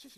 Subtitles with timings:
[0.00, 0.08] Can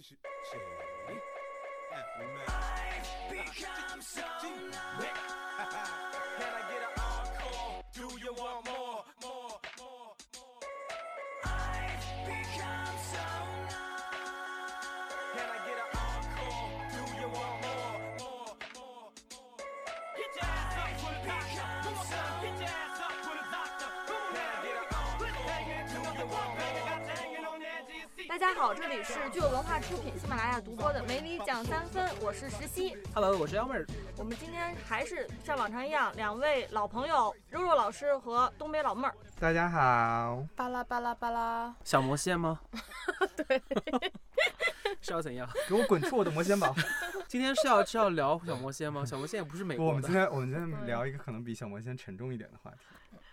[6.38, 7.82] I get an encore?
[7.92, 9.04] Do you want more?
[9.22, 9.41] More?
[28.42, 32.96] 家好，这里是具有文化出品、喜马拉雅独播的《没理讲三分》，我是石溪。
[33.14, 33.86] Hello，我是幺妹儿。
[34.18, 39.14] 我们今天还是像往常一样，两位老朋友肉肉老师和东北老妹儿。
[39.38, 42.58] 大家好，巴拉巴拉巴拉，小魔仙吗？
[43.46, 43.62] 对，
[45.00, 45.48] 是要怎样？
[45.70, 46.74] 给我滚出我的魔仙堡！
[47.28, 49.06] 今天是要是要聊小魔仙吗？
[49.06, 50.08] 小魔仙也不是美不，我国的。
[50.08, 52.78] 们今天我们今天聊一个可能比小魔仙沉重一点的话题。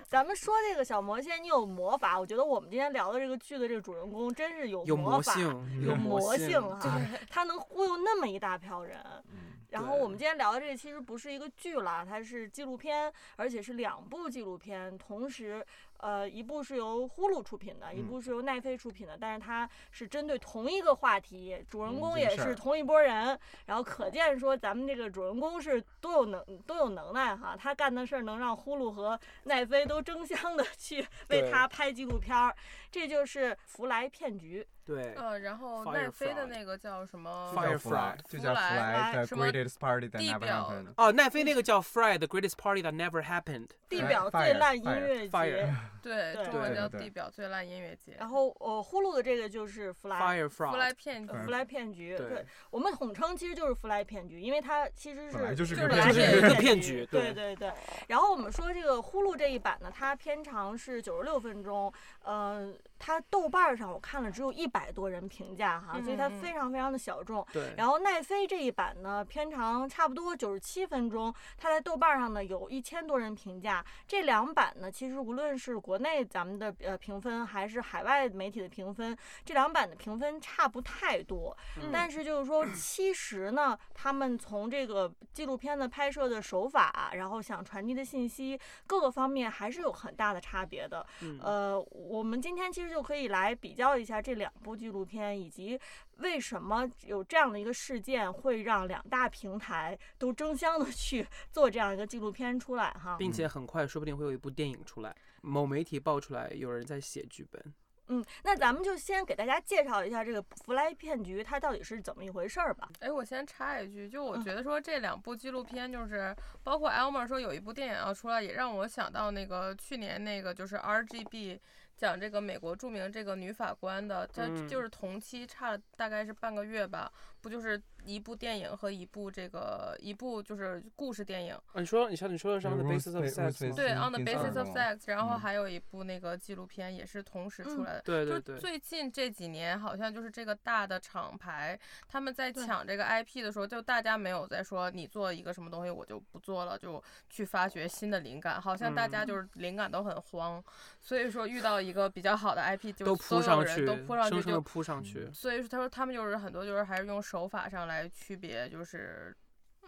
[0.09, 5.47] 咱们说这个小魔仙，你有魔法，我觉得我们今天聊的这个剧的这个主人公真是有有魔法，性，
[5.85, 6.81] 有魔魔性啊，
[7.29, 8.99] 他能忽悠那么一大票人。
[9.31, 15.63] 嗯，然后我们今天聊的这个其实不是一个剧了，它是纪录片，而且是两部纪录片，同时，
[15.99, 32.55] 呃，一部是由呼噜出品的，一部是由奈飞出品的，但是它是针对同一个话题，主人公也是同一拨人，然后可见说咱们这个主人公是多有能多有能耐哈，他干的事儿能让呼噜和奈飞都争相的 去为他拍纪录片儿，
[32.89, 34.65] 这就是福来骗局。
[34.89, 40.93] 对，呃，然后奈飞的那个叫什么？Fire 叫弗莱 fraud，就叫弗弗莱莱的什么 Greatest Party That 地 Never 表 Happened。
[40.97, 43.67] 哦，奈飞那个叫《Fly the Greatest Party That Never Happened》。
[43.87, 48.15] 地表最烂音乐节，对，对中文叫地表最烂音乐节。
[48.19, 50.19] 然后呃，呼噜的这个就是福来。
[50.19, 57.73] Fire 弗莱 Fraud，骗局呃，弗莱骗局，对对我们统称其实就是弗莱骗局，因为它其实是本来就是个本来骗局是个骗局，对对对对。
[58.07, 61.91] 然后我们说这个呼噜这一版呢，它片长是九十六分钟，
[62.23, 67.45] 呃，它豆瓣上我看了只有一百多人评价哈，所以它非常非常的小众。
[67.53, 73.83] 对，然后奈飞这一版呢，片长差不多九十七分钟，它在豆瓣上呢有一千多人评价。
[74.07, 81.57] 这两版呢，其实无论是国内咱们的呃评分，还是海外媒体的评分，这两版的评分差不太多。
[81.81, 91.03] 嗯但是就是说，其实呢，他们从这个纪录片的拍摄的手法，然后想传递的信息，各个方面还是有很大的差别的。
[91.21, 95.79] 嗯呃，我们今天其实就可以来比较一下这两部纪录片，以及
[96.17, 103.15] 为什么有这样的一个事件会让两大平台都争相的 去做这样一个纪录片出来哈。
[103.17, 105.15] 并且很快说不定会有一部电影出来。
[105.41, 107.73] 某媒体爆出来有人在写剧本。
[108.11, 112.89] 嗯，那咱们就先给大家介绍一下这个福莱骗局它到底是怎么一回事儿吧。
[113.01, 121.59] 哎，我先插一句，就我嗯觉得说这两部纪录片，就是包括 Elmer 说有一部电影要出来，也让我想到那个去年那个就是 RGB
[121.95, 127.11] 讲这个美国著名这个女法官的，它嗯就是同期差了大概是半个月吧，
[127.41, 133.75] 不就是一部电影和一部这个一部就是故事电影，啊，你说，你像你说的是 On the Basis of Sex 吗？
[133.75, 138.01] 对嗯，On the Basis of Sex，然后嗯还有一部那个纪录片也是同时出嗯来的。
[138.01, 148.61] 对对就，最近这几年，好像就是这个大的厂牌，他们在抢这个 IP 的时候，就大家没有在说你做一个什么东西我就不做了，就去发掘新的灵感。
[148.61, 150.63] 好像大家嗯就是灵感都很慌，
[150.99, 154.61] 所以说遇到一个比较好的 IP 就所有扑上去，人都扑上去生生的就。
[154.61, 155.29] 扑上去。
[155.33, 159.37] 所以说，他说他们就是很多就是还是用手法上来区别，就是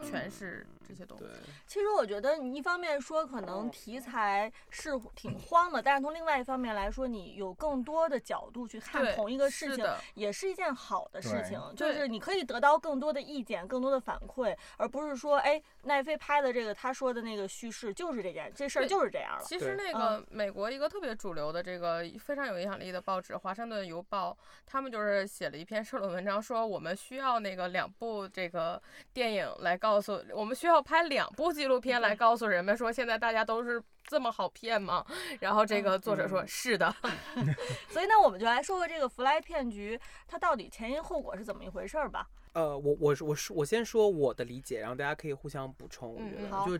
[0.02, 1.26] 诠释这些东西。
[1.68, 9.86] 其实我觉得你一方面说可能题材是挺荒的，但是从另外一方面来说，你有更多的角度去看同一个事情，
[10.16, 11.60] 也是一件好的事情。
[11.76, 19.44] 就是你可以得到更多的意见、更多的反馈，而不是说，哎，奈飞拍的这个他说的那个叙事就是这件这事儿就是这样了。
[19.44, 24.32] 其实那个美国一个特别主流的这个非常有影响力的报纸《华盛顿邮报》，
[24.66, 28.82] 他们就是写了一篇社论文章，说我们需要那个两部这个
[29.14, 35.06] 电影来告诉，我们需要拍两部纪录片来告诉人们说，现在大家都是这么好骗吗？
[35.40, 36.96] 然后这个作者说，嗯是的，
[37.90, 42.28] 所以那，我们就来说说这个弗莱骗局，它到底前因后果是怎么一回事儿吧。
[42.54, 46.14] 呃，我我我是我先说我的理解，然后大家可以互相补充。
[46.16, 46.78] 我觉得好就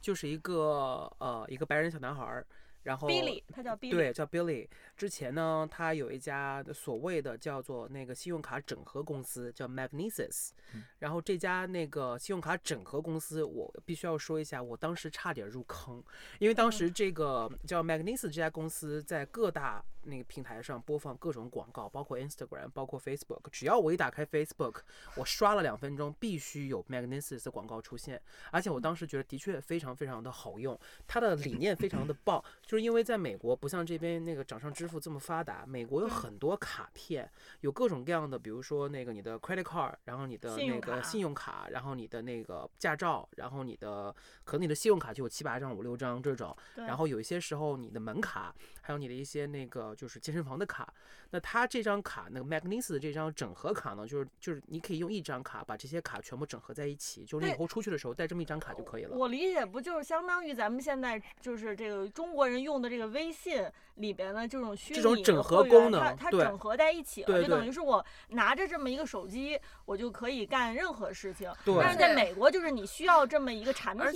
[0.00, 2.46] 就是一个呃一个白人小男孩儿，
[2.82, 4.66] 然后 Billy，他叫 Billy，对，叫 Billy。
[4.96, 10.50] 之前呢，他有一家所谓的叫做那个信用卡整合公司，叫 Magnesis。
[10.98, 16.02] 然后这家那个信用卡整合公司，我必须要说一下，我当时差点入坑，
[16.38, 23.40] 因为当时这个叫 Magnesis 这家公司在各大那个平台上播放各种广告，包括 Instagram，包括 Facebook。
[23.50, 24.76] 只要我一打开 Facebook，
[25.16, 28.20] 我刷了两分钟，必须有 Magnesis 的广告出现。
[28.50, 37.30] 而且我当时觉得的确非常非常的好用，它的理念非常的棒，就是因为在美国不像这边那个掌上支付这么发达，美国有很多卡片，
[37.60, 44.14] 有各种各样的，比如说那个你的 credit card，然后你的那个信用卡，然后你的那个驾照，然后你的
[44.44, 48.54] 可能你的信用卡就有七八张、五六张这种，然后有一些时候你的门卡，
[48.90, 50.92] 还有你的一些那个就是健身房的卡，
[51.30, 59.16] 那它这张卡那个 Magnis 的这张整合卡呢，就是就是你可以用一张卡把这些卡全部整合在一起，就是你以后出去的时候带这么一张卡就可以了。
[59.16, 63.64] 我理解不就是相当于咱们现在就是这个中国人用的这个微信
[63.94, 71.48] 里边的这种虚这种拟整合会员功能对它它整合在一起了，就等对对于是我拿着这么一个手机，我就可以干任何事情。
[71.64, 74.12] 对但是在美国，就是你需要这么一个产品，而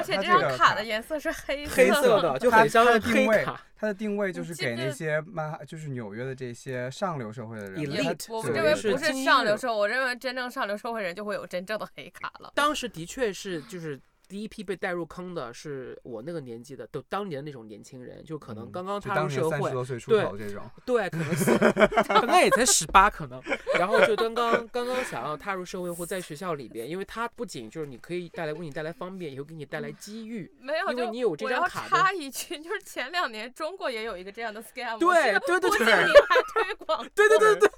[0.00, 7.84] 且这张卡的颜色是黑黑色的就它很像定位卡， 它的定位就是给那些曼哈，就是纽约的这些上流社会的人。
[7.84, 12.52] Elite 我对认为不是上流社会，我认为真正上流社会人就会有真正的黑卡了。
[12.54, 14.00] 当时的确是就是。
[14.28, 21.56] 第一批被带入坑的是我那个年纪的，都当年的那种年轻人，就可能嗯刚刚踏入社会，三十多岁出对头这种，对，可能是
[22.04, 23.42] 刚刚也才十八，可能，
[23.78, 30.52] 然后就刚刚刚刚想要踏入社会或在学校里边，因为它不仅就是你可以带来为你带来方便，也会给你带来机遇。
[30.60, 36.04] 没有，因为你有这张卡的插一句，就是前两年中国也有一个这样的 scam，对对对对你还
[36.52, 37.08] 推广。
[37.14, 37.70] 对对对对，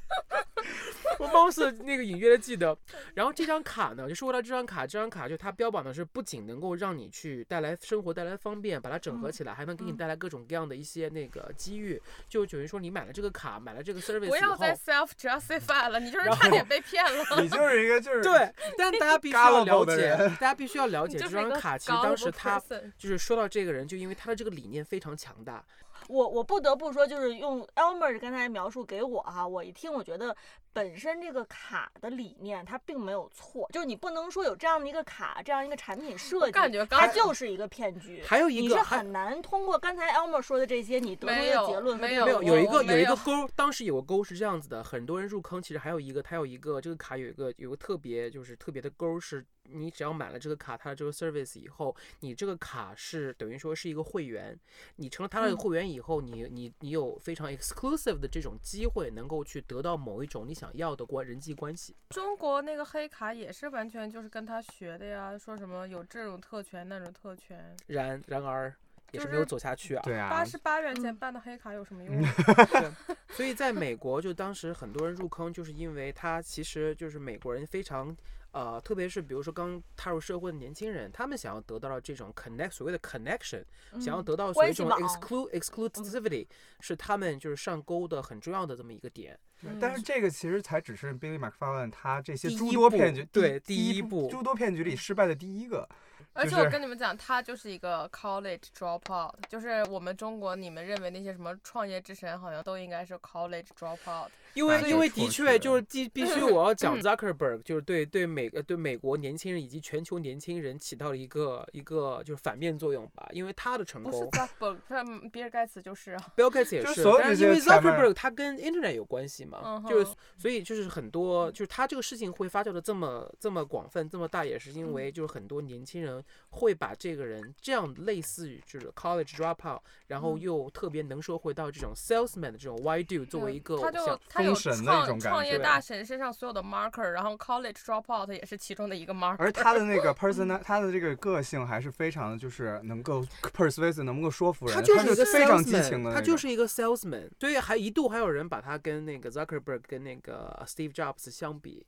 [1.20, 2.76] 我貌似那个隐约的记得。
[3.14, 12.00] 然后这张卡呢，就是为了这张卡，这张卡就它标榜的是不仅能够让你去带来生活带来方便，把它整合起来，还能给你嗯带来各种各样的一些那个机遇。
[12.28, 17.42] 就等于说你买了这个卡，买了这个 service，不要再 self justify 了，你就是差点被骗了。
[17.42, 22.60] 你就是一个就是对，但大家必须要了解，大家必须要了解这张卡，其实当时他
[22.96, 25.64] 就是说到这个人，就因为他的这个理念非常强大。
[26.08, 30.34] 我我不得不说，就是用 Elmer 刚才描述给我哈，我一听我觉得
[30.72, 38.22] 本身这个卡的理念它并没有错，就是你不能说有这样的一个卡，这样一个产品设计，感觉它就是一个骗局。
[38.26, 54.58] 还有一个你是很难通过刚才 Elmer 说的这些，你得出一个结论和没有没有有一个有有一个勾，当时有个勾是这样子的，很多人入坑，其实还有一个，它有一个这个卡有一个有个特别就是特别的勾是，你只要买了这个卡，它的这个 service 以后，你这个卡是等于说是一个会员，
[54.96, 61.96] 你成了他的嗯会员以后，你你你有非常 exclusive 的这种机会，能够去得到某一种你想要的关人际关系。
[62.10, 67.74] 中国那个黑卡也是完全就是跟他学的呀，说什么有这种特权那种特权。
[67.86, 68.70] 然然而
[69.12, 70.02] 也是没有走下去啊。
[70.02, 72.34] 对啊八，十八元钱嗯办的黑卡有什么用啊？
[73.06, 78.14] 对，所以在美国，就当时很多人入坑，就是因为他其实就是美国人非常。
[78.52, 83.62] 呃，特别是比如说刚踏入社会的年轻人，他们想要得到的这种 connect，所谓的 connection，、
[84.00, 86.48] 想要嗯得到所谓这种关系网 exclu exclusivity，、
[86.80, 89.38] 是他们就是上钩的很重要的这么一个点。
[89.80, 95.88] 但是这个其实才只是 Billy McFarland 他这些诸多骗局，对第第一步诸多骗局里失败的第一个。
[96.32, 104.28] 而且我跟你们讲，他就是一个 college dropout，就是我们中国你们认为那些什么创业之神，好像都应该是 college dropout。
[104.54, 116.32] 因为因为的确就是必必须我要讲 Zuckerberg，就是对对美呃对美国年轻人以及全球年轻人起到了一个一个就是反面作用吧，因为他的成功不是功 Zuckerberg，他比尔盖茨就是啊。
[116.36, 134.20] Bill Gates 也，是但是因为 Zuckerberg 他跟 Internet 有关系嘛，嗯就是所以就是很多就是他这个事情会发酵的这么这么广泛这么大，也是因为就是很多年轻人会把这个人这样类似于就是 college dropout，然后嗯又特别能说会道这种 salesman 的这种 why do 作为一个他就。
[134.28, 139.36] 他有封神的一创种感创业大神身上所有的 marker，然后 college dropout 也是其中的一个 marker。
[139.38, 143.24] 而他的那个 person， 他的这个个性还是非常的，就是能够
[143.56, 144.74] persuasive，能够说服人。
[144.74, 151.86] 他就是一个非常激 salesman，情的，他就是一个 salesman，所以还一度还有人把他跟那个 Zuckerberg 跟那个 Steve Jobs 相比。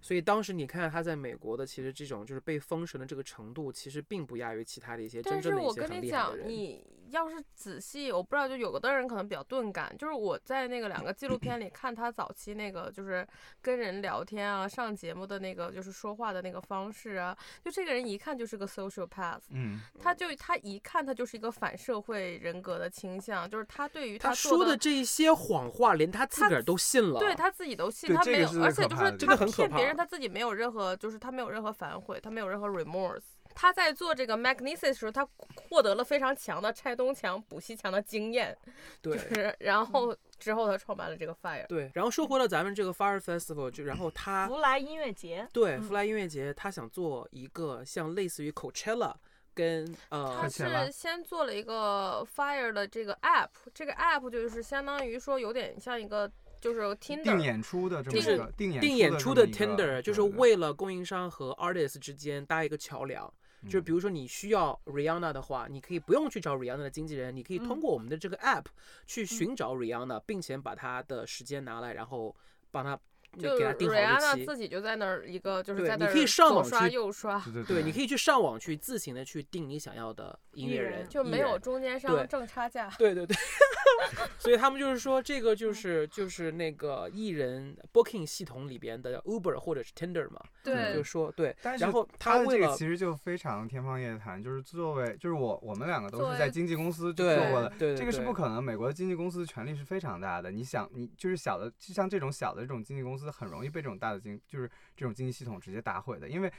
[0.00, 6.48] 嗯所以当时你看他在美国的，其实这种就是被封神的这个程度，其实并不亚于其他的一些真但是我正的一些跟你讲很厉害的，人。
[6.48, 13.26] 你要是仔细，我不知道，就有的人可能比较钝感，就是我在那个两个纪录片里看他早期那个就是
[13.60, 27.18] 跟人聊天啊、上节目的那个就是说话的那个方式啊，就这个人一看就是个 social path，嗯，他就他一看他就是一个反社会人格的倾向，就是他对于他做说的这一些谎话，连他自他个儿都信了。
[27.18, 33.22] 对他自己都信，他没有，而且就是他很可怕骗别人，他自己没有任何，就是他没有任何反悔，他没有任何 remorse。
[33.52, 38.56] 他在做这个 Magnesis 的时候，他获得了非常强的拆东墙补西墙的经验，
[39.02, 41.66] 对就是然后之后他创办了这个 Fire。
[41.66, 41.90] 对。
[41.94, 49.12] 然后说回了咱们这个 Fire Festival，就然后他福来音乐节，对，嗯弗莱音乐节，他想做一个像类似于 Coachella
[49.52, 56.30] 跟他呃他是先做了一个 Fire 的这个 app，这个 app 就是相当于说有点像一个
[56.60, 63.32] 就是定 Tinder，演出的这么定一个定演定演出的出这么一个 Tinder，就是为了供应商和 artist 之间搭一个桥梁。
[63.66, 68.64] 就是嗯比如说你需要 Rihanna 的话，你可以不用去找 Rihanna 的经纪人，你可以通嗯过我们的这个 app
[69.06, 72.34] 去寻找 Rihanna，并且把她的时间拿来，然后
[72.70, 72.98] 帮她
[73.38, 74.46] 就是给她定好日 Rihanna 期。
[74.46, 82.90] 自己就在那儿一个就是对在那儿你可以上左刷网去右刷，对对对，你可以去上网去自行的去定你想要的音乐人人，就没有中间商挣差价。
[82.96, 83.36] 对对对，
[84.38, 98.62] 所以他们就是说，这个就是就是那个艺人 booking 系统里边的 Uber 或者是 Tinder 嘛，对就说对，但是然后他的为了这个其实就非常天方夜谭，就是作为就是我我们两个都是在经纪公司做过的，对这个是不可能。
[98.62, 106.52] 美国的经纪公司权力是非常大的，你想你就是小的，就像这种小的这种经纪公司，很容易被这种大的经就是这种经纪系统直接打毁的，因为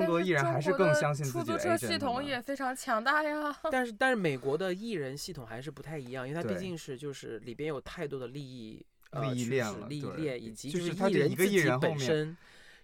[0.00, 3.56] 更多艺人还是更相信自己的出租车系统也非常强大呀。
[3.70, 12.36] 但是但是美国的艺人系统还是不太一样，因为它毕竟是就是里边有太多的利益呃利益链了利益链，以及就是艺艺人自己本身。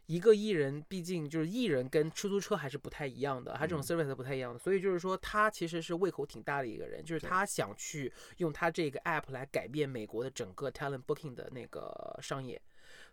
[0.07, 12.61] 一个艺人毕竟就是艺人跟出租车还是不太一样的，他这种嗯 service 不太一样的，所以就是说他其实是胃口挺大的一个人，就是他想去用他这个 app 来改变美国的整个 talent booking 的那个商业，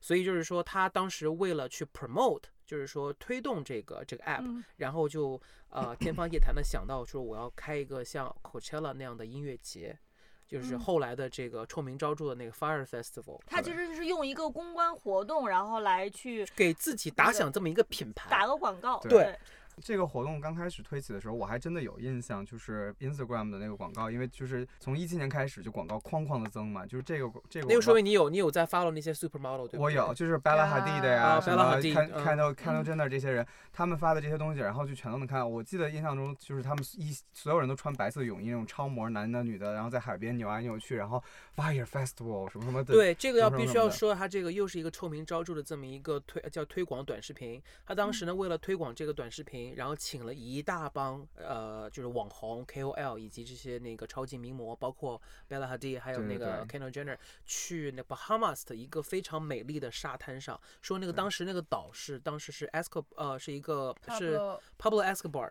[0.02, 9.98] 所以就是说他当时为了去 promote，就是说推动这个这个 app，、嗯然后就呃天方夜谭的想到说我要开一个像 Coachella 那样的音乐节，
[10.46, 18.30] 就是嗯后来的这个臭名昭著的那个 Fire Festival，他其实是用一个公关活动，然后来去给自己打响这么一个品牌。
[18.30, 19.00] 打个广告。
[19.00, 19.40] 对对，
[19.82, 29.80] 这个活动刚开始推起的时候，我还真的有印象，就是 Instagram 的那个广告，因为就是从一七年开始就广告哐哐的增嘛，就是这个这个那个说明你有你有在 follow 那些 supermodel 对不对？
[29.80, 35.48] 我有，就是 Bella 啊 Hadid 的呀，啊什 Bella 么 Kendall Kendall Jenner 这些人，他们发的这些东西，然后就全都能看到。
[35.48, 41.24] 我记得印象中就是他们一所有人都穿白色泳衣，那种超模，男的女的，然后在海边扭来扭去，然后
[41.56, 42.94] Fire Festival 什么什么的。
[42.94, 47.62] 对，这个要必须要说，他这个又是一个臭名昭著的这么一个推叫推广短视频。
[47.86, 64.38] 他当时呢，为了推广这个短视频，然后请了一大帮呃，就是网红 KOL 以及这些那个超级名模，包括 Bella Hadid 还有那个 Kendall Jenner 去那 Bahamas 的一个非常美丽的沙滩上，说那个当时那个岛是当时是 Escobar 呃是一个是
[64.78, 65.50] Pablo Escobar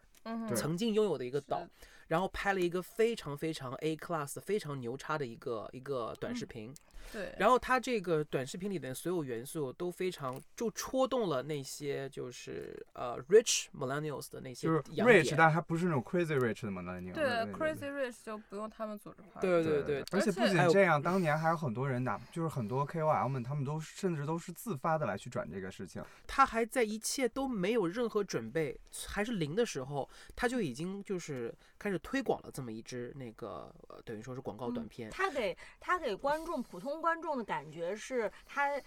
[0.54, 1.66] 曾经拥有的一个岛，
[2.08, 6.74] 然后拍了一个非常非常 A class 非常牛叉的一个一个短视频。
[7.12, 19.46] 对，然后它这个短视频里的所有元素都非常就戳动了那些就是呃 rich millennials 的那些就是 rich，点但还不是那种 crazy rich 的 millennials 对 Crazy Rich 就不用他们组织 party。
[19.46, 26.02] 对对对而且不仅这样，当年还有很多人拿，就是很多 KOL 们，他们都甚至都是自发的来去转这个事情。
[26.26, 35.10] 他还在一切都没有任何准备，还是零的时候，他就已经就是开始推广了这么一支那个呃等于说是广告短嗯片。
[35.10, 38.80] 他给他给观众普通观众的感觉是他。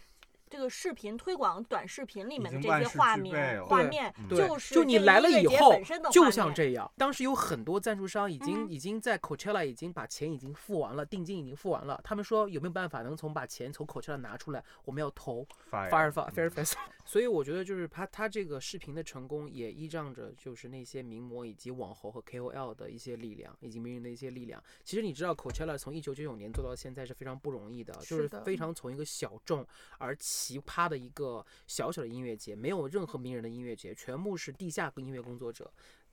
[0.49, 5.73] 这个视频推广短视频里面的这些画面画面就是就你来了以后
[6.11, 6.91] 就像这样。
[6.97, 11.99] 当时有很多赞助商已经、嗯已经在 Coachella 已经把钱已经付完了，定金已经付完了。
[12.03, 14.63] 他们说有没有办法能从把钱从 Coachella 拿出来？
[14.85, 16.77] 我们要投 Fire Fire 嗯 Fire Festival。
[17.05, 24.63] 所以我觉得就是他他这个视频的成功，也依仗着就是那些名模以及网红和 KOL 的一些力量，以及名人的一些力量。
[24.83, 29.65] 其实你知道 Coachella 从一九九九年做到现在是非常不容易的，就是非常从一个小众
[29.97, 35.69] 而奇葩的一个小小的音乐节，没有任何名人的音乐节，全部是地下音乐工作者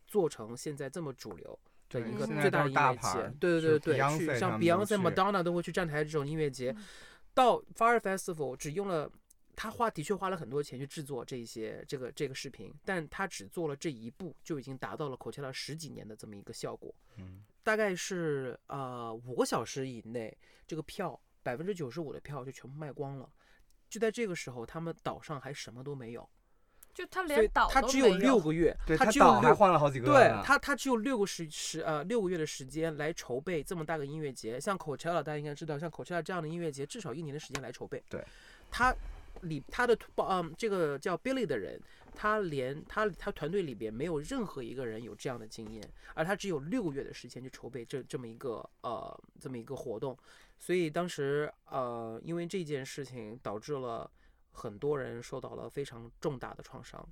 [0.07, 1.59] 做成现在这么主流。
[1.89, 6.85] 的对一个最大的音乐节，对对对对，去像 Beyonce、去 Madonna 都会去站台这种音乐节嗯，
[7.33, 9.09] 到 Fire Festival 只用了
[9.55, 16.93] 他花的确花了很多钱去制作这些这个这个视频，但他只做了这一步，就已经达到了 Coachella 十几年的这么一个效果。
[17.19, 23.31] 嗯，大概是呃五个小时以内，这个票百分之九十五的票就全部卖光了。
[23.89, 26.29] 就在这个时候，他们岛上还什么都没有，
[26.93, 34.61] 就他连岛他只有六个月，对他他只有六岛还换了好几个对他，他只有六个时时呃六个月的时间来筹备这么大个音乐节。
[34.61, 38.03] 像 Coachella 大家应该知道，像 Coachella 这样的音乐节，至少一年的时间来筹备。
[38.09, 38.25] 对，
[38.71, 38.95] 他
[39.43, 41.79] 里他的嗯这个叫 Billy 的人，
[42.15, 50.17] 他连他他团队里边没有任何一个人有这样的经验，而他只有六个月的时间去筹备这这么一个呃这么一个活动。
[50.59, 54.11] 所以当时呃因为这件事情导致了
[54.53, 57.07] 很多人受到了非常重大的创伤。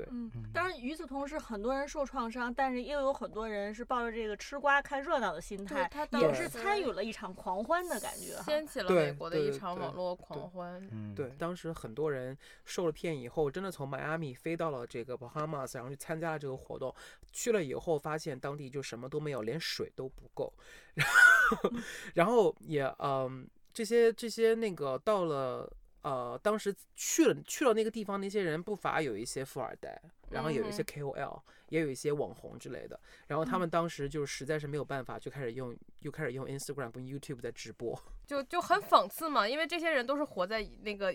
[0.00, 8.40] 对，嗯嗯，当然，与此同时，很多人受创伤，但是又有很多人是抱着这个吃瓜看热闹的心态，他也是参与了一场狂欢的感觉。
[8.44, 10.88] 掀起了美国的一场网对络对狂欢。
[10.90, 16.94] 嗯，对，当时很多人受了骗以后，真的从迈阿密飞到了这个 Bahamas，然后去参加了这个活动。
[17.32, 20.52] 去了以后，发现当地就什么都没有，连水都不够。
[20.96, 21.70] 然后，
[22.14, 25.70] 然后也嗯，这些这些那个到了
[26.02, 32.98] 呃，当时去了去了那个地方，那些人不乏有一些富二代，然后有一些嗯 KOL，、也有一些网红之类的。
[33.26, 38.00] 然后他们当时就实在是没有办法，就开始用又开始用 Instagram 跟 YouTube 在直播。
[38.26, 41.14] 就就很讽刺嘛，因为这些人都是活在那个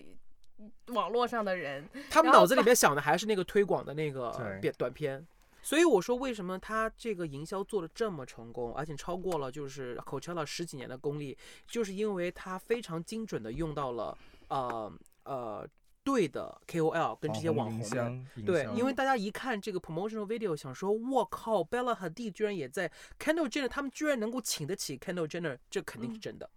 [0.88, 5.26] 网络上的人，他们脑子里面想的还是那个推广的那个短片。
[5.62, 14.16] 所以我说，为什么他这个营销做的这么成功，而且超过了就是 Coachella 十几年的功力，就是因为他非常精准的用到了
[14.48, 14.92] 呃
[15.24, 15.68] 呃
[16.04, 18.26] 对的 KOL 跟这些网红们。
[18.44, 26.48] 对，因为大家一看这个 promotional video，想说，我靠，Bella Hadid 居然也在 Kendall Jenner，他们居然能够请得起 Kendall Jenner，这肯定是嗯真的。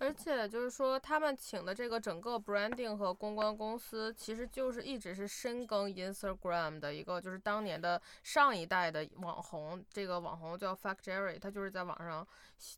[0.00, 9.84] 而且就是说，他们请的这个整个 branding 和公关公司，其实就是一直是深耕 Instagram 的一个，就是当年的上一代的网红。
[9.92, 12.26] 这个网红叫 Fuck Jerry，他就是在网上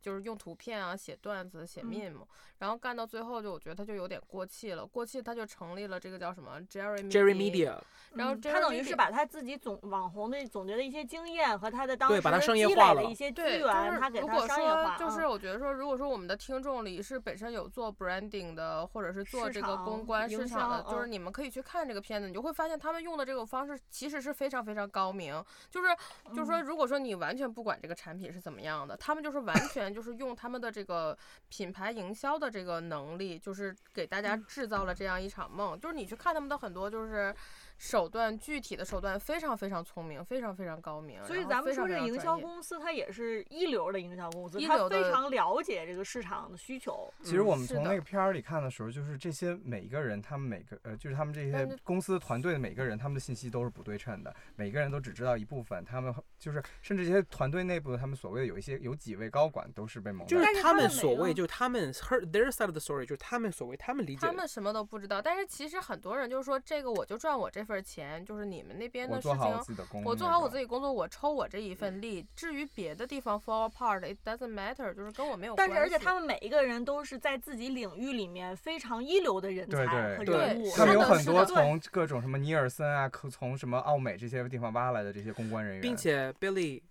[0.00, 2.26] 就是用图片啊写段子、写嗯 meme，、
[2.58, 4.84] 然后干到最后就我觉得他就有点过气了。
[4.84, 7.78] 过气他就成立了这个叫什么 Jerry Jerry Media，
[8.14, 25.42] 然后他等于是把他自己总网红的总结的一些经验和他的当时积累的一些资源，是他给他如果商业化，，说就是嗯我觉得说，如果说我们的听众里是本身有做 branding 的，或者是做这个公关营市场的，就是你们可以去看这个片子，你就会发现他们用的这个方式其实是非常非常高明。
[25.71, 25.88] 就是
[26.35, 31.16] 就是说，嗯如果说你完全不管这个产品是怎么样的，他们就是完全就是用他们的这个
[31.49, 35.78] 品牌营销的这个能力，就是给大家嗯制造了这样一场梦。
[35.81, 37.35] 就是你去看他们的很多就是。
[37.82, 41.22] 手段具体的手段非常非常聪明，非常非常高明。
[41.24, 47.12] 所以咱们说这营销公司，它也是一流的营销公司，它非常了解这个市场的需求。
[47.24, 72.26] 其实我们从那个片儿里看的时候，就是这些每一个人，他们每个呃，就是他们这些公司团队的每个人，他们的信息都是不对称的，每个人都只知道一部分，他们就是甚至这些团队内部的，他们所谓的有一些有几位高管都是被蒙在就是他但是他们所谓，就是他们 her their side of the story，就是他们所谓他们理解他们什么都不知道，但是其实很多人就是说，这个我就赚我这份钱，就是你们那边的事我做好我情，自己的工，我做好我自己工作，我抽我这一份力。
[72.34, 75.74] 至于别的地方 fall apart，it doesn't matter，就是跟我没有关系。
[75.74, 80.70] 但是，而且他们每一个人都是在自己领域里面非常一流的人对才和对人物。
[80.76, 86.82] 他们有很多从各种什么尼尔森啊，可从什么奥美这些地方挖来的这些公关人员，并且 Billy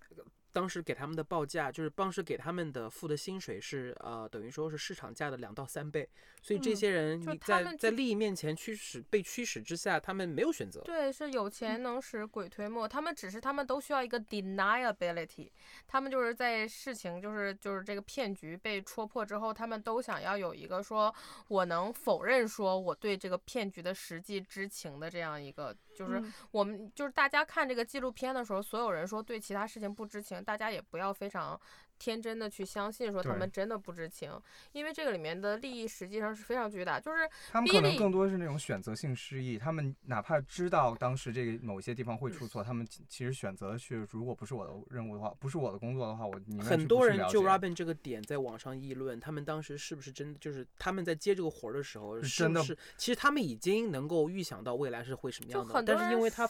[0.52, 6.08] 当时给他们的报价，就是当时给他们的付的薪水是呃，等于说是市场价的两到三倍，
[6.42, 10.80] 所以这嗯些人你在在利益面前驱使被驱使之下，他们没有选择。
[10.82, 15.50] 对，是有钱能使鬼推磨，他们只是他们都需要一个 deniability，
[15.86, 21.14] 他们就是在事情就是就是这个骗局被戳破之后，他们都想要有一个说
[21.48, 26.32] 我能否认说我对这个骗局的实际知情的这样一个，就是嗯。
[26.50, 31.58] 我们就是大家看这个纪录片的时候，所有人说对其他事情不知情，大家也不要非常
[32.04, 34.32] 天真的去相信说他们真的不知情，
[34.72, 46.32] 因为这个里面的利益实际上是非常巨大，就是他们可能更多是那种选择性失忆，他们哪怕知道当时这个某些地方会出错，他们其其实选择去，如果不是我的任务的话，不是我的工作的话，我
[46.64, 56.48] 很多人就 Robin 这个点在网上议论，他们当时是不是真的就是他们在接这个活儿的时候，是真的是不是其实他们已经能够预想到未来是会什么样的，但是因为他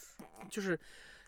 [0.48, 0.78] 就是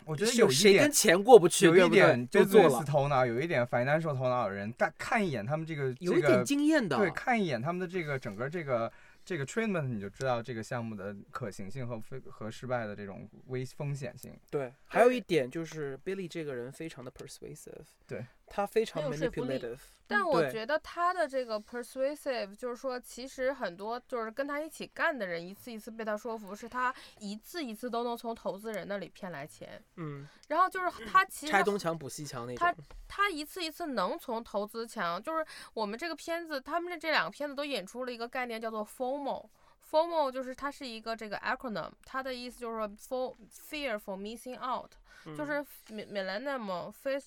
[0.04, 8.92] 我觉得有一点谁跟钱过不去，有一点就做 business 了，头脑，有一点 financial 头脑的人，但看一眼他们这个有一点经验的，对，看一眼他们的这个整个这个
[9.24, 14.38] 这个 treatment，你就知道这个项目的可行性和非和失败的这种危风险性。
[14.50, 18.26] 对，还有一点就是 Billy 这个人非常的 persuasive，对。
[18.46, 29.82] 他非常 manipulative，但我觉得他的这个 persuasive，就是说，其实很多就是跟他一起干的人，一次一次被他说服，是他一次一次都能从投资人那里骗来钱。
[29.96, 39.48] 嗯，然后就是他其实拆东墙补西墙那他种，他一次一次能从投资强，就是我们这个片子，他们的这两个片子都引出了一个概念，叫做 FOMO。
[39.90, 43.36] FOMO 就是它是一个这个 acronym，它的意思就是说 for
[43.70, 44.90] fear for missing out，、
[45.36, 47.26] 就嗯是 mi- millennium face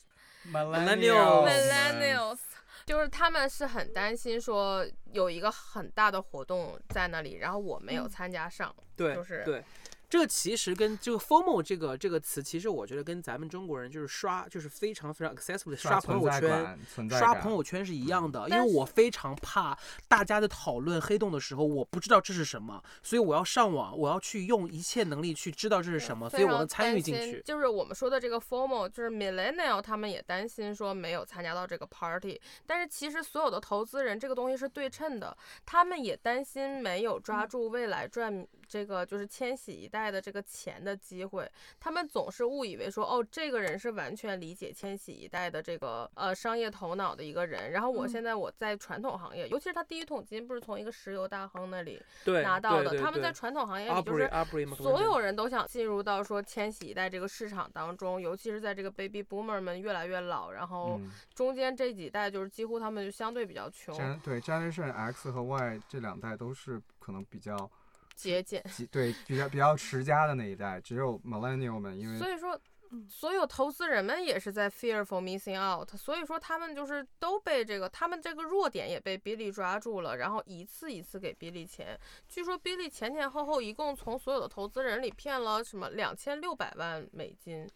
[0.52, 2.40] Millennials millennials，
[2.88, 9.62] 就是他们是很担心说有一个很大的活动在那里，然后我没有嗯参加上，对，就是对。
[10.10, 16.80] 这个其实跟这个 “formal” 这个这个词，其实我觉得跟咱们中国人就是刷，就是非常非常 accessible 的刷朋友圈。
[17.10, 27.42] 刷朋友圈是一样的，因为我非常怕大家在讨论黑洞的时候，我不知道这是什么，所以我要上网，我要去用一切能力去知道这是什么，所以我能参与进去。
[27.46, 41.50] 就是我们说的这个 “formal”，就是 millennial 他们也担心说没有参加到这个 party，但是其实所有的投资人这个东西是对称的，他们也担心没有抓嗯住未来赚这个就是千禧一代的这个钱的机会，
[41.80, 48.18] 他们总是误以为说哦这个人是完全理解千禧一代的这个呃商业头脑的一个人，然后我嗯。
[48.18, 54.28] 现在我在传统行业，尤其是他第一桶金不是从一个石油大亨那里，拿到的，他们在传统行业里就是
[54.76, 67.70] 所有人都想进入到说千禧一代这个市场当中，尤其是在这个 baby boomer 们越来越老，然后嗯，中间这几代就是几乎他们就相对比较穷对 Generation X 和 Y 这两代都是可能比较
[68.18, 68.62] 节俭。
[68.92, 82.00] 对比较比较持家的那一代，只有 Millennial 们因为所以说嗯，所有投资人们也是在 fearful missing out，所以说他们就是都被这个，他们这个弱点也被 Billy 抓住了，然后一次一次给 Billy 钱。
[82.28, 87.70] 据说 Billy 前前后后一共从所有的投资人里骗了什么两千六百万美金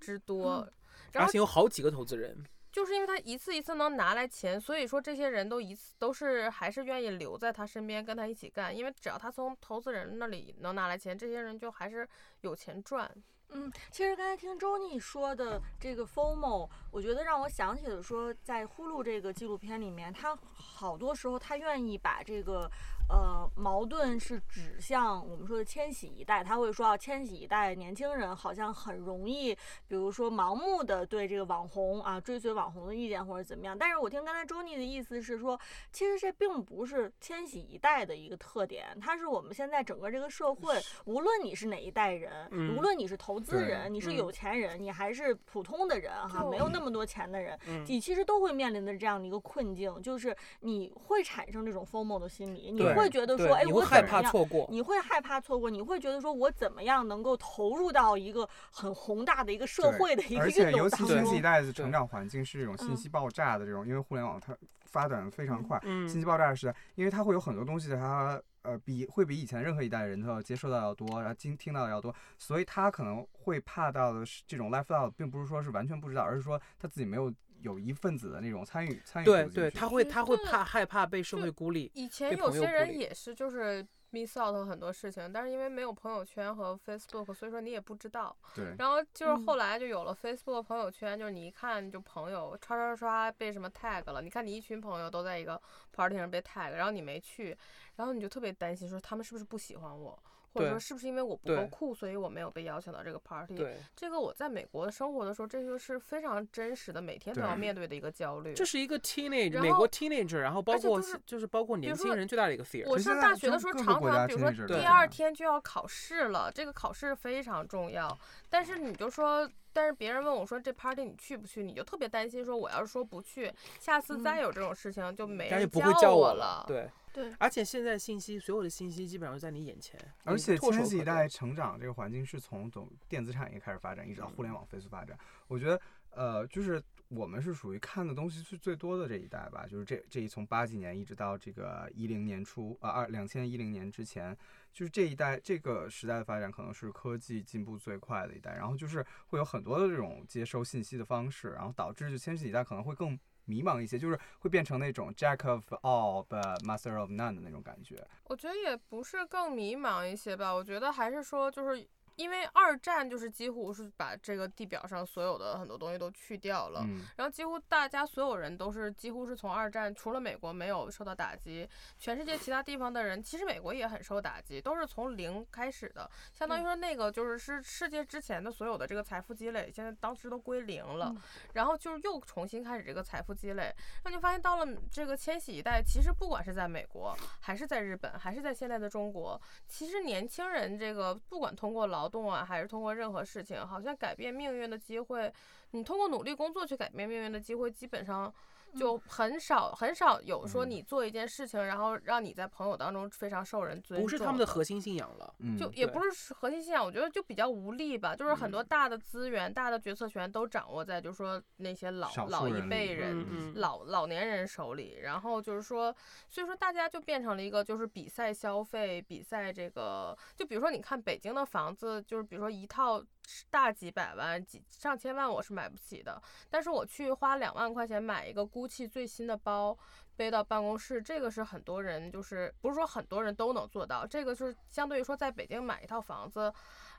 [0.00, 0.72] 之多，嗯
[1.12, 2.36] 然后而且有好几个投资人。
[2.76, 12.06] 就是因为他一次一次能拿来钱，所以说这些人都一次都是还是愿意留在他身边跟他一起干，因为只要他从投资人那里能拿来钱，这些人就还是
[12.42, 13.10] 有钱赚。
[13.48, 22.70] 嗯，其实刚才听周妮说的这个 FOMO，我觉得让我想起了说，在呼噜这个纪录片里面，他好多时候他愿意把这个
[23.08, 29.54] 呃矛盾是指向我们说的千禧一代，他会说啊，千禧一代年轻人好像很容易，
[29.86, 33.76] 比如说盲目的对这个网红啊追随网红的意见或者怎么样。
[33.78, 35.58] 但是我听刚才周妮的意思是说，
[35.92, 54.22] 其实这并不是千禧一代的一个特点，它是我们现在整个这个社会，无论你是哪一代人，嗯无论你是投资人，你是嗯有钱人，你还是普通的人哈，就没有那么多钱的人，嗯你其实都会面临的这样的一个困境，就是你会产生这种 FOMO 的心理，你对会觉得说，哎，我你会害怎么样？
[54.22, 54.66] 怕错过。
[54.70, 61.40] 你会害怕错过，你会觉得说，我怎么样能够投入到一个很宏大的一个社会的一个而且运动当尤其千禧一？
[61.40, 77.32] 代的成长环境是这种信嗯息爆炸的这种，因为互联网它发展的非常快，嗯信息爆炸的时代，因为它会有很多东西它呃比会比以前任何一代人都要接受到要多，然后听听到的要多，所以他可能会怕到的是这种 lifestyle，并不是说是完全不知道，而是说他自己没有
[77.66, 81.90] 有一份子的那种参与参与对对，他会他会怕害怕被社会孤立。
[81.94, 88.34] 以前有些人也是就是 miss out 很多事情，但是因为没有朋友圈和 Facebook，所以说你也不知道。
[88.54, 95.60] 对然后就是嗯后来就有了 Facebook 朋友圈，就是你一看就朋友刷刷刷被什么 tag 了，你看你一群朋友都在一个
[95.92, 97.56] party 上被 tag，然后你没去，
[97.96, 100.16] 然后你就特别担心说他们是不是不喜欢我，
[100.56, 103.54] 或者说是不是因为我不够酷，所以我没有被邀请到这个 party。
[103.54, 108.54] 对，这个我在美国生活的时候，这就是非常真实的，每天都要面对的一个焦虑。
[108.54, 112.88] 这是一个 teenage 然后美国 teenager，然后包括而且就是就是包括年如说轻人最大的一个 fear。
[112.88, 118.16] 我上大学的时候，常常比如说第二天就要考试了，这个考试非常重要。
[118.48, 125.68] 但是你就说，但是别人问我说这 party 你去不去，你就特别担心说我要是说不去，下次再嗯有这种事情就没人
[126.00, 126.64] 叫我了。
[126.66, 135.18] 对，对，而且现在信息，所有的信息基本上就在你眼前，而且千禧一代成长这个环境是从总电子产业开始发展，一直到互联网飞速发展。
[135.48, 144.36] 我觉得，呃，就是我们是属于看的东西是最多的这一代吧，就是这这一从八几年一直到这个一零年初，呃二两千一零年之前，
[144.70, 153.18] 就是这一代这个时代的发展可能是科技进步最快的一代，然后就是会有很多的这种接收信息的方式，然后导致就千禧一代可能会更。
[153.46, 158.06] 迷茫一些，就是会变成那种 Jack of all but master of none 的那种感觉。
[158.24, 161.88] 我觉得也不是更迷茫一些吧，我觉得还是说就是。
[162.16, 183.74] 因为二战就是几乎是把这个地表上所有的很多东西都去掉了，嗯，然后几乎大家所有人都是几乎是从二战，除了美国没有受到打击，全世界其他地方的人，其实美国也很受打击，都是从零开始的，相当于说那个就是是世界之前的所有的这个财富积累，现在当时都归零了，嗯然后就是又重新开始这个财富积累，
[184.04, 195.32] 那就发现到了这个千禧一代，其实不管是在美国，还是在日本，还是在现在的中国，其实年轻人这个不管通过劳动啊，还是通过任何事情，好像改变命运的机会，
[195.72, 198.32] 你通过努力工作去改变命运的机会，基本上
[198.78, 204.04] 就很少很少有说嗯你做一件事情，然后让你在朋友当中非常受人尊重。
[204.04, 205.34] 不是他们的核心信仰了。
[205.38, 208.14] 嗯，就也不是核心信仰，我觉得就比较无力吧。
[208.14, 214.98] 就是很多嗯大的资源、大的决策权都掌握在就是说那些老老一辈人、老老年人手里。
[215.02, 215.94] 然后就是说，
[216.28, 220.16] 所以说大家就变成了一个就是比赛消费、比赛这个。
[220.34, 223.02] 就比如说，你看北京的房子，就是比如说一套
[223.50, 226.20] 大几百万、几上千万，我是买不起的。
[226.50, 229.76] 但是我去花两万块钱买一个 GUCCI 最新的包。
[230.16, 236.50] 背到办公室，这个是很多人就是不是说很多人都能做到，这个是相对于说在北京买一套房子，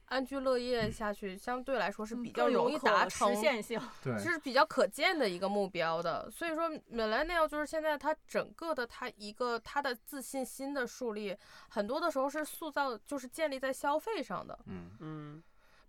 [0.06, 3.82] 安居乐业下去，相对来说是比较容易达成，实现性。
[4.04, 6.30] 对，是比较可见的一个目标的。
[6.30, 11.36] 所以说，millennial 就是现在他整个的他一个他的自信心的树立，
[11.70, 14.60] 很多的时候是塑造就是建立在消费上的。
[14.68, 15.44] 嗯嗯，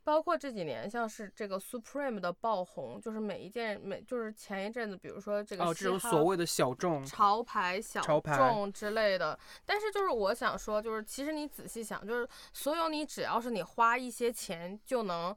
[0.08, 9.38] 包括这几年，像是这个 Supreme 的爆红，就是每一件每就是前一阵子，比如说这个哦，这种所谓的小众，潮牌、小众之类的。
[9.66, 15.36] 但是就是我想说，就是其实你仔细想，就是所有你只要是你花一些钱就能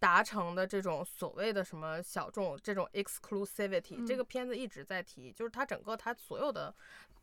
[0.00, 6.74] 达成的这种所谓的什么小众这种 exclusivity，、这嗯个片子一直在提，就是它整个它所有的，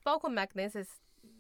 [0.02, 0.88] 包括 Magnesis。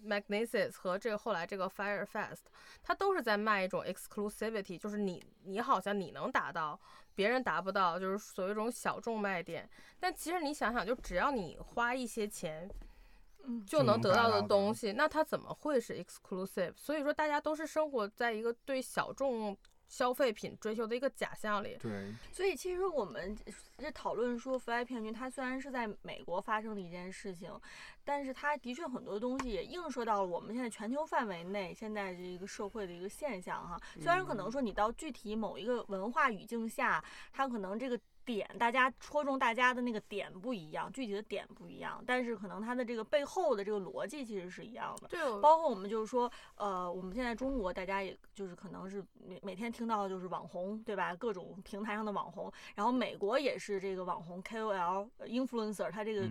[0.05, 2.43] Magnesis 和这个后来这个 Fire Fest，
[2.83, 6.79] 它都是在卖一种 exclusivity，就是你你好像你能达到，
[7.15, 9.69] 别人达不到，就是所谓一种小众卖点。
[9.99, 12.69] 但其实你想想，就只要你花一些钱，
[13.43, 16.73] 嗯就就能能得到的东西，那它怎么会是 exclusive？
[16.75, 21.77] 所以说大家都是生活在一个对小众消费品追求的一个假象里。
[21.79, 23.35] 对，所以其实我们
[23.77, 27.51] 这讨论说腐败骗局，它虽然是在美国发生的一件事情，
[28.03, 33.79] 但是它的确很多东西也映射到了我们现在全球范围内现在这一个社会的一个现象哈。
[33.95, 37.99] 虽然可能说你到具体某一个文化语境下，它可能这个。
[38.25, 45.07] 点大家戳中大家的那个点不一样，具体的点不一样，但是可能它的这个背后的这个逻辑其实是一样的。
[45.07, 51.15] 对，包括我们就是说，呃，我们现在中国大家也就是可能是每每天听到的就是网红，对吧？
[51.15, 56.27] 各种平台上的网红，然后美国也是这个网红 KOL 呃 influencer，他这个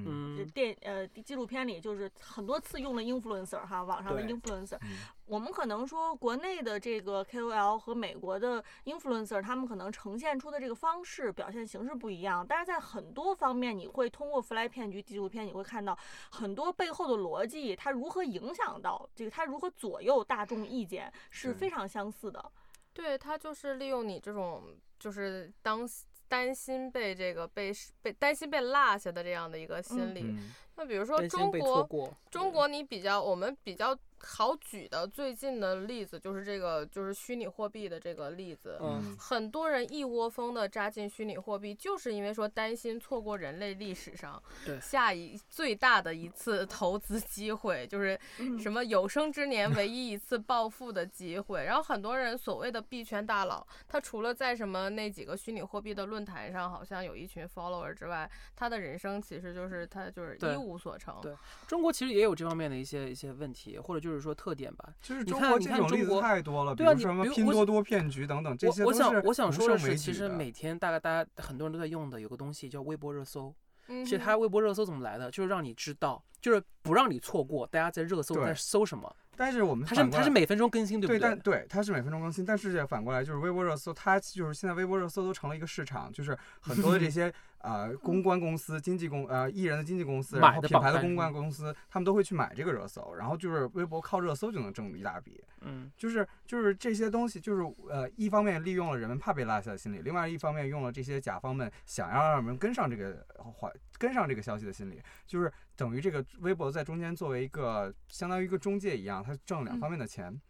[0.52, 4.76] 电呃纪录片里就是很多次用了 influencer 哈，网上的 influencer。
[4.82, 15.96] 嗯我们可能说国内的这个 KOL 和美国的 influencer，他们可能呈现出的这个方式、表现形式不一样，但是在很多方面，你会通过《弗莱骗局》纪录片，你会看到
[16.30, 22.52] 很多背后的逻辑，它如何影响到这个，它如何左右大众意见，是非常相似的。
[22.92, 24.62] 对它就是利用你这种
[24.98, 25.88] 就是当
[26.28, 30.22] 担心被这个被被担心被落下的这样的一个心理。
[30.22, 31.88] 嗯那比如说中国，
[32.32, 38.78] 中国你比较我们比较好举的最近的例子就是这个就是虚拟货币的这个例子。
[38.80, 51.64] 嗯，很多人一窝蜂的扎进虚拟货币，就是因为说担心错过人类历史上对下一最大的一次投资机会，就是嗯什么有生之年唯一一次暴富的机会。
[51.64, 61.20] 然后很多人所谓的币圈大佬，他除了在什么那几个虚拟货币的论坛上好像有一群 follower 之外，他的人生其实就是他就是一无所成。
[61.22, 61.34] 对
[61.66, 64.92] 中国其实也有这方面的一些一些问题，或者就是说特点吧。
[65.00, 73.54] 就是你看你中国这种例子看中国太多了，比对啊你如什么比如我拼多多骗局等等，这些我想我想说的是，其实每天大概大家很多人都在用的有个东西叫微博热搜。
[73.86, 75.30] 嗯其实它微博热搜怎么来的？
[75.30, 79.14] 就是让你知道，就是不让你错过大家在热搜在搜什么。
[79.36, 81.28] 但是我们它是它是每分钟更新，对对，对？
[81.28, 110.30] 但对它是每分钟更新，但是反过来就是微博热搜，它就是现在微博热搜都成了一个市场，就是很多的这些 呃公关公司、经纪公呃艺人的经纪公司，然后品牌的公关公司，他们都会去买这个热搜，然后就是微博靠热搜就能挣一大笔，嗯，就是就是这些东西，就是呃一方面利用了人们怕被落下的心理，另外一方面用了这些甲方们想要让人们跟上这个话跟上这个消息的心理，就是等于这个微博在中间作为一个相当于一个中介一样，它挣两方面的钱。
[110.30, 110.40] 嗯，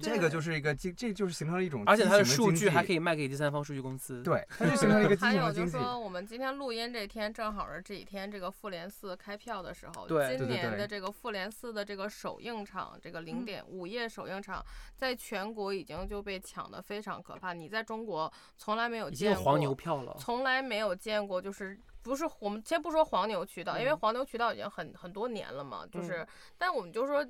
[0.00, 5.72] 这个就是一个经，这就是形成了一种，而且它的数据还可以，卖给第三方数据公司。，对，它就形成了一个 畸还形的经济。
[5.76, 10.06] 有就是说，我们今天录音这天正好是这几天这个复联四开票的时候。
[10.06, 14.64] 对今对对对年的这个复联四的这个首映场，这个零嗯点午夜首映场，
[14.96, 17.52] 在全国已经就被抢得非常可怕。
[17.52, 20.16] 你在中国从来没有见过，已经有黄牛票了。
[20.18, 26.26] 从来没有见过，就是不是我们先不说黄牛渠道，因为嗯黄牛渠道已经很很多年了嘛，就是，嗯
[26.58, 27.24] 但我们就说，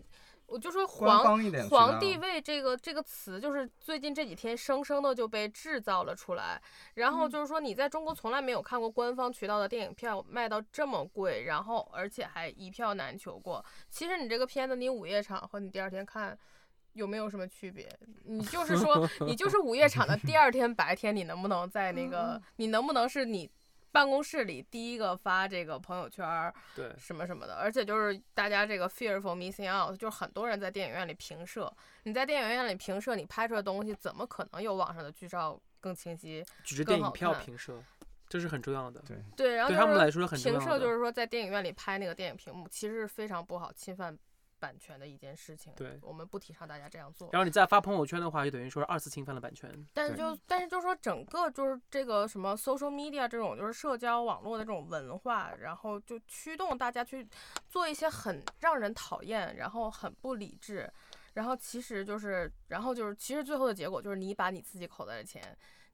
[0.52, 6.60] 我就说官皇皇帝位这个这个词，就是最近这几天生生的就被制造了出来。
[6.94, 13.64] 然后嗯就是说，你在中国从来没有看过官方渠道的电影票卖到这么贵，然后而且还一票难求过。
[13.88, 16.38] 其实你这个片子，你午夜场和你第二天看。
[16.94, 17.88] 有没有什么区别？
[18.26, 23.50] 你就是说，你就是午夜场的第二天白天，你能不能在那嗯个嗯，你能不能是你
[23.92, 31.72] 办公室里第一个发这个朋友圈儿对，什么什么的，而且就是大家这个 fearful missing out，就是很多人在电影院里评摄，
[32.04, 36.44] 你在电影院里评摄，你拍出来的东西怎么可能有网上的剧照更清晰？
[36.64, 37.82] 举着更好电影票看评摄，
[38.28, 39.02] 这是很重要的。
[39.06, 40.64] 对，对，然后对他们来说是很重评要的。
[40.64, 44.18] 摄就是说在电影院里拍那个电影屏幕，其实是非常不好侵犯
[44.62, 45.72] 版权的一件事情。
[45.74, 47.28] 对我们不提倡大家这样做。
[47.32, 49.68] 然后你再发朋友圈的话，就等于说是二次侵犯了版权。
[49.92, 57.26] 但是就但是就说整个就是这个什么 social media 这种就是社交网络的这种文化，然后就驱动大家去
[57.68, 60.88] 做一些很让人讨厌，然后很不理智，
[61.34, 65.42] 然后其实就是然后就是其实最后的结果就是你把你自己口袋的钱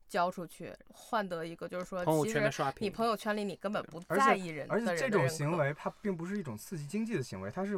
[0.08, 7.76] 交出去，换得一个就是说其实你朋友圈里你根本不在意人的而且这种行为，它并不是一种刺激经济的行为，它是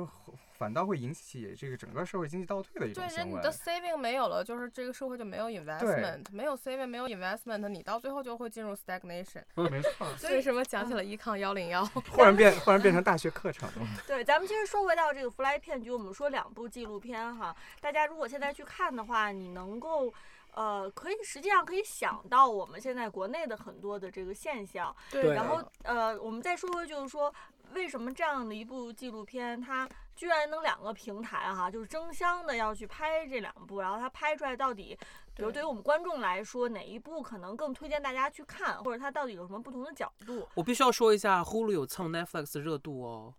[0.56, 3.50] 反倒会引起这个整个社会经济倒退的一种对，人行为你的。
[3.52, 9.42] saving 没有了，就是这个社会就没有 investment，没有 saving，没有 investment，你到最后就会进入 stagnation。
[9.70, 11.84] 没错，为什么讲起了 依抗幺零幺？
[12.12, 13.88] 忽然变忽然变成大学课程了。
[14.06, 20.12] 对，咱们其实说回到这个弗莱骗局，我们说两部纪录片哈，大家如果现在去看的话，你能够。
[20.54, 25.34] 呃，可以实际上可以想到我们现在国内的很多的这个现象，对。
[25.34, 27.32] 然后呃，我们再说说就是说，
[27.74, 34.98] 为什么这样的一部纪录片，它居然能两个平台哈，就是争相的要去拍这两部，然后它拍出来到底，
[35.40, 40.46] 比如对于我们观众来说，哪一部可能更推荐大家去看，或者它到底有什么不同的角度？
[40.54, 43.34] 我必须要说一下，Hulu 有蹭 Netflix 的热度哦，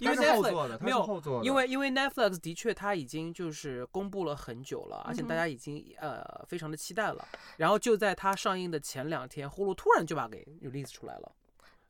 [0.00, 7.24] 因为它是后 Netflix 做的，没有后做的，因为因为 Netflix 的确它已经就是公布了很久了，而且大家已经呃非常的期待了。
[7.58, 11.32] 然后就在它上映的前两天，呼噜突然就把给 release 出来了。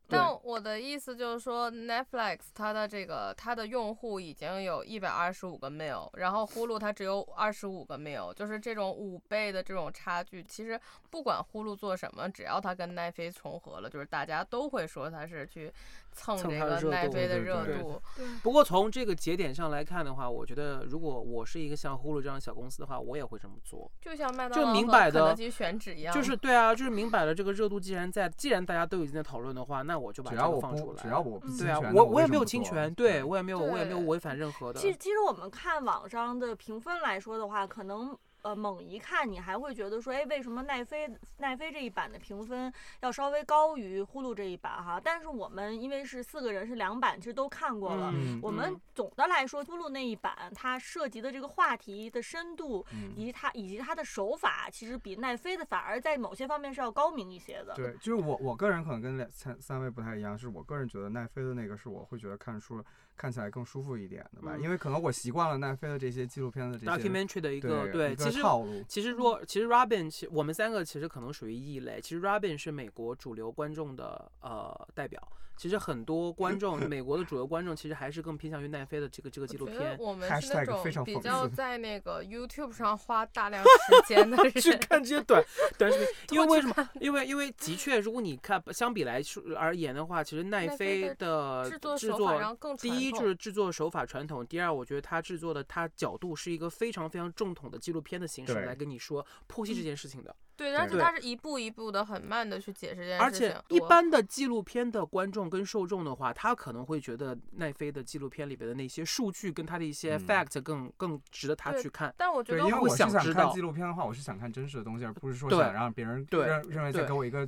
[0.06, 10.42] 对但我的意思就是说，Netflix 它的这个它的用户已经有一百二十五个 mil，然后呼噜它只有二十五个 mil，就是这种五倍的这种差距。
[10.42, 10.78] 其实
[11.10, 15.72] 不管呼噜做什么，只要它跟奈飞重合了，就是大家都会说它是去
[16.12, 18.02] 蹭这个蹭它的热度奈飞的热度。
[18.42, 23.90] 不过从这个节点上来看的话，我觉得如果我是一个像呼噜这样的小公司的话，我也会这么做。
[24.02, 31.02] 就像麦当劳肯德基选址一样，就是对啊，就是明摆了这个热度既然在，既然大家都已经在讨论的话，那我就把这只要我不个放出来。
[31.02, 34.78] 只要我不嗯侵对啊，权我我也没有侵权，对对我也没有我也没有违反任何的。
[34.78, 45.00] 其实，其实我们看网上的评分来说的话，可能呃猛一看你还会觉得说，哎，为什么奈飞奈飞这一版的评分要稍微高于呼噜这一版哈？
[45.02, 48.12] 但是我们因为是四个人是两版，其实都看过了。
[48.14, 57.72] 嗯我们总的来说，呼噜那一版它涉及的这个话题的深度，以嗯，及它以及它的手法，其实比奈飞的反而在某些方面是要高明一些的。
[57.74, 62.84] 对，就是我我个人可能跟两三三位不太一样，是我个人觉得奈飞的那个是我会觉得看书
[63.16, 72.00] 看起来更舒服一点的吧，嗯因为可能我习惯了奈飞的这些纪录片的这些 documentary 的一个对一其实套路，其实若其实 Robin 其我们三个其实可能属于异类。
[72.00, 75.20] 其实 Robin 是美国主流观众的呃代表。
[75.56, 79.96] 其实很多观众， 美国的主流观众其实还是更偏向于奈飞的这个这个纪录片。
[79.98, 84.74] 我们是那种比较在那个 YouTube 上花大量时 间的去。
[84.84, 85.42] 看这些短
[85.78, 86.90] 短视频，因为为什么？
[87.00, 100.34] 因为因为的确，如果你看相比来说而言的话，其实奈奈飞飞的制作制手法上更第一就是制作手法传统，第二我觉得它制作的它角度是一个非常非常正统的纪录片的形式来跟你说剖析这件事情的。
[100.56, 103.48] 对，而且对它是一步一步的、很慢的去解释这件事情。
[103.48, 112.08] 且一般的纪录片的观众跟受众的话，他可能会觉得奈飞的纪录片里边的那些数据跟他的一些嗯 fact 更更值得他去看。
[112.10, 117.46] 对，但我觉得因为我是想看纪录片的话，我是想看真实的东西，而不是说想让别人对认认为在给我一个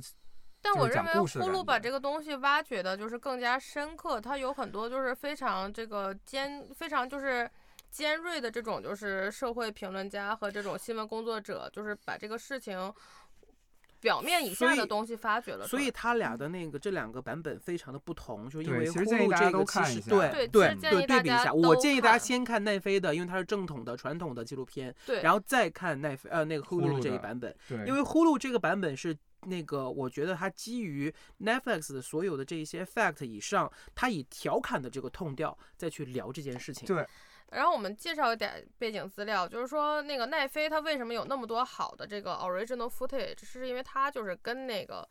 [0.61, 7.49] 但我认为呼噜把这个东西挖掘的就是更加深刻，它有很多就是非常这个尖，非常就是
[7.89, 12.93] 尖锐的这种就是社会评论家和这种新闻工作者，就是把这个事情
[13.99, 15.67] 表面以下的东西发掘了出来。
[15.67, 29.17] 所以他俩的那个这两个版本非常的不同，就因为呼噜这个其实对对对其实建议对对比一下，我建议大家看先看奈飞的，因为它是正统的传统的纪录片，对，然后再看奈飞呃那个呼噜这一版本，对，因为呼噜这个版本是。
[29.41, 36.87] 那个，我觉得它基于 Netflix 的所有的这一些 fact 以上，它以调侃的这个痛调再去聊这件事情。
[36.87, 37.07] 对
[37.51, 45.07] 然后我们介绍一点背景资料，就是说那个奈飞它为什么有那么多好的这个 original footage，是因为它就是跟那个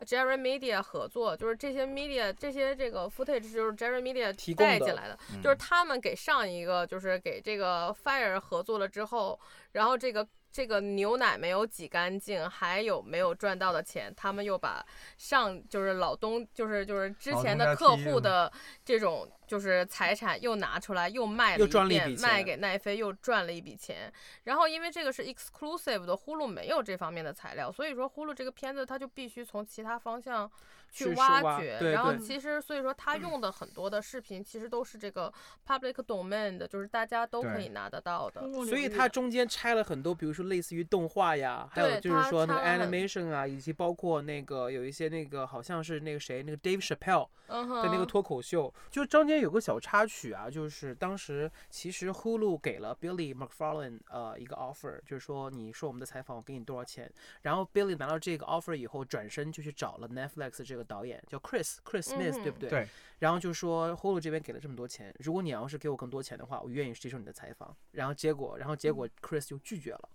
[0.00, 9.38] Jerry Media 合作，就是这些 media 这些这个 footage 就是 Jerry Media 带进来的，嗯就是他们给上一个就是给这个 Fire 合作了之后，
[9.72, 10.26] 然后这个。
[10.52, 14.84] 这个牛奶没有挤干净，还有没有赚到的钱，他们又把
[15.16, 18.52] 上就是老东就是就是之前的客户的
[18.84, 24.12] 这种就是财产又拿出来又卖了又一遍，赚了一笔钱卖给奈飞又赚了一笔钱。
[24.44, 30.48] 然后因为这个是 exclusive 的，呼噜没有这方面的材料，所以说呼噜这个片子它就必须从其他方向
[30.92, 31.76] 去去挖挖掘。
[31.80, 35.32] 对对然后其实所以说他用的很多的视频其实都是这个
[35.66, 38.40] public domain 的，就是大家都可以拿得到的。
[38.64, 57.10] 所以它中间拆了很多，比如说类似于动画呀，还有就是说那个 animation 啊，以及包括那个有一些那个好像是那个谁，那个 Dave Chappelle 的那个脱口秀，就中间有个小插曲啊，就是当时其实 Hulu 给了 Billy McFarlane 呃一个 offer，就是说你说我们的采访，我给你多少钱。
[57.42, 62.68] 然后 Billy 拿到这个 offer 以后，转身就去找了 Netflix 这个导演叫 Chris Chris Smith，、嗯对不对？
[62.68, 62.88] 对。
[63.18, 67.76] 然后就说 Hulu 这边给了这么多钱，如果你要是给我更多钱的话，我愿意接受你的采访。
[67.92, 70.08] 然后结果，然后结果 Chris 就拒绝了。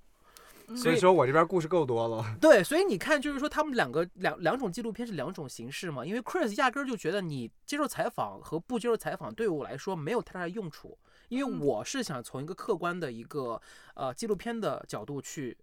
[0.76, 2.36] 所以说我这边故事够多了。
[2.40, 6.06] 对，所以你看，就是说他们两个两两种纪录片是两种形式嘛。
[6.06, 10.98] 因为 Chris 压根儿就觉得你接受采访和不接受采访对我来说没有太大的用处，
[11.30, 13.62] 因为嗯我是想从一个客观的一个
[13.96, 15.58] 呃纪录片的角度去。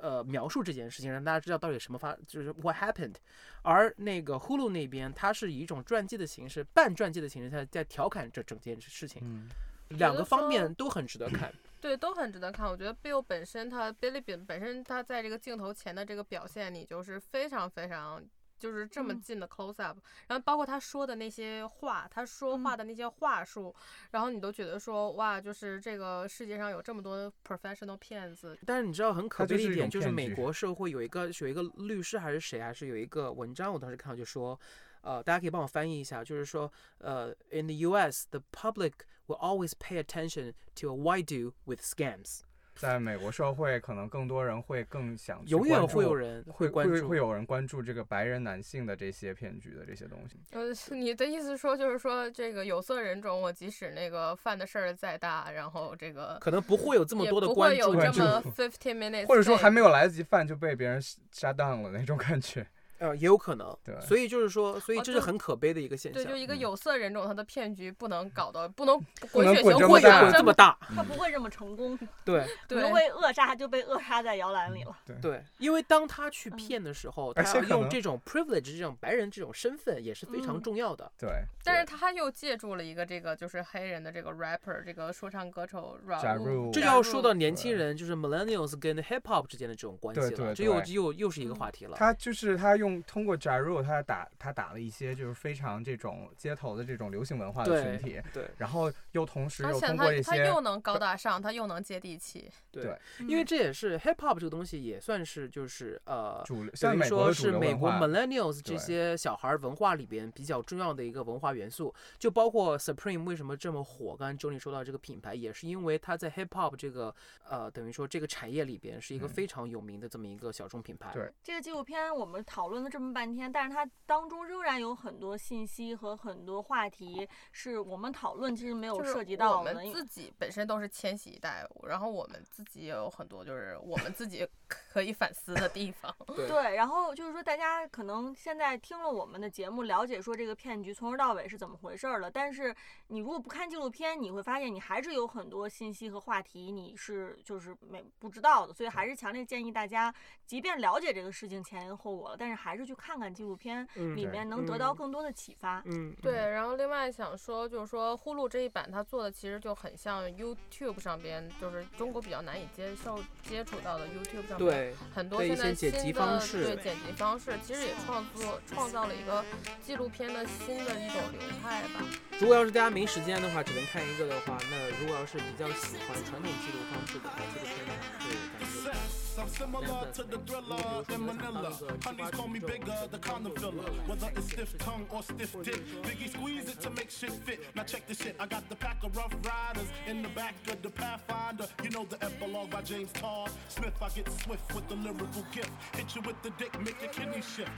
[0.00, 3.14] 呃，描述这件事情，让大家知道到底什么发，就是 what happened。
[3.62, 9.48] 而那个 Hulu 那边，它是以一种传记的形式，半传记的形式在在调侃这整件事情，嗯，
[9.88, 11.52] 两个方面都很值得看。
[11.80, 12.68] 对，都很值得看。
[12.68, 18.22] 我觉得 Bill 本身他 Billy 本本身他在这个镜头前的这个表现，你就是非常非常。
[18.58, 19.98] 就是这么嗯近的 close up，、
[20.28, 23.74] 然后包括他说的那些话，他说话嗯的那些话术，
[24.12, 34.58] 然后你都觉得说哇，就是这个世界上有这么多 professional 骗子，但是你知道很可悲的一点，就是美国社会有一个有一个律师还是谁，还是有一个文章，我当时看到就说，
[35.06, 38.26] 呃，大家可以帮我翻译一下，就是说，呃，in the U.S.
[38.28, 38.92] the public
[39.28, 42.40] will always pay attention to a why do with scams，
[42.74, 50.40] 在美国社会，可能更多人会更想永远会有人会关注，会会有人关注这个白人男性的这些骗局的这些东西。
[50.50, 61.00] 呃， 你的意思说就是说这个有色人种，我即使那个犯的事儿再大，然后这个可能不会有这么多的关注不会有，这么 fifteen minutes， 或者说还没有来得及犯就被别人
[61.30, 62.66] 杀 down 了那种感觉。
[62.98, 63.76] 呃，也有可能。
[63.84, 66.36] 对所以就是说，所以这是很可悲的一个现象对，象就。
[66.36, 74.96] 一个嗯有色人种，他的骗局不能搞到，不能 不滚雪球滚这么大有这么大，他不会这么成功，对可能对会扼杀就被扼杀在摇篮里了。
[75.20, 81.10] 对，因为当他去嗯骗的时候，而他用这种 privilege 这种白人这种身份也是非常嗯重要的。
[81.18, 91.96] 对，但是他又借助了一个这个就是黑人的这个 rapper，这个说唱歌手 Ra Rule 这就要说到年轻人，就是 millennials 跟 hip hop 之间的这种关系了，这又又又是一个嗯话题了。
[91.96, 102.50] 他就是他用通过 Ja Rule，他打他打了一些就是非常这种街头的这种流行文化的群体，对然后又同时又而且他通过一些他又能高大上，他又能接地气。
[102.70, 106.44] 对对，因为这也是 hip hop 这个东西也算是就是呃。
[106.46, 114.16] 等于像美国说是美国 millennials 这些小孩文化里边比较重要的一个文化元素，就包括 Supreme 为什么这么火。
[114.16, 117.14] 刚才 Johnny 说到这个品牌，也是因为它在 hip hop 这个
[117.48, 121.10] 呃等于说这个产业里边是一个嗯非常有名的这么一个小众品牌。
[121.12, 129.72] 对这个纪录片我们讨论了这么半天，但是它当中仍然有很多信息和很多话题是我们讨论其实没有涉及到的。
[129.72, 134.46] 因为们自己本身都是千禧一代，然后我们自己也有很多就是我们自己
[134.96, 136.10] 可以反思的地方。
[136.34, 142.30] 对对，然后就是说，大家可能现在听了我们的节目，了解说这个骗局从头到尾是怎么回事儿了。
[142.30, 142.74] 但是
[143.08, 148.72] 你如果不看纪录片，你会发现你还是有很多信息和话题你是就是没不知道的。
[148.72, 150.10] 所以还是强烈建议大家，
[150.46, 155.82] 即便了解这个事情前因后果了，但是还是去看看纪录片，里面能得到嗯更多的启发。
[155.84, 169.44] 嗯，对，然后另外想说，就是说呼噜这一版它做的其实就很像 YouTube 上边，就是中国比较难以接受接触到的 YouTube 上边对，很多现在新的方式对剪辑方式，其实也创作创造了一个
[169.84, 172.04] 纪录片的新的一种流派吧。
[172.38, 178.26] 如果要是大家没时间的话，只能看一个的话，那如果要是比较喜欢传统记录方式的纪录片的话，会
[178.58, 179.25] 感觉。
[179.38, 181.76] I'm similar to the thriller in Manila.
[182.02, 183.90] Honeys call me bigger, the kind of filler.
[184.06, 187.60] Whether it's stiff tongue or stiff dick, Biggie squeeze it to make shit fit.
[187.74, 188.36] Now check this shit.
[188.40, 191.66] I got the pack of rough riders in the back of the Pathfinder.
[191.82, 193.94] You know the epilogue by James Todd Smith.
[194.00, 195.70] I get swift with the lyrical gift.
[195.94, 197.70] Hit you with the dick, make your kidney shift.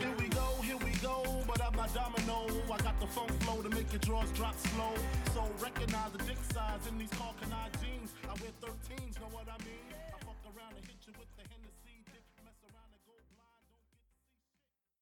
[0.00, 2.46] Here we go, here we go, but I'm not domino.
[2.72, 4.94] I got the funk flow to make your drawers drop slow.
[5.34, 8.14] So recognize the dick size in these Carcanine jeans.
[8.24, 9.85] I wear 13s, know what I mean?